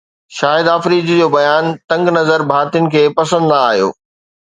شاهد 0.37 0.67
آفريدي 0.75 1.17
جو 1.19 1.27
بيان 1.35 1.69
تنگ 1.93 2.09
نظر 2.17 2.45
ڀارتين 2.53 2.89
کي 2.95 3.03
پسند 3.21 3.45
نه 3.53 3.61
آيو 3.69 3.93